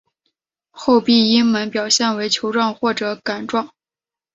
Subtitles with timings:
[0.71, 3.71] 厚壁菌门表现为球状或者杆状。